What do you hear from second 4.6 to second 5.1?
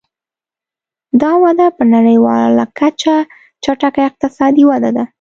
وده ده.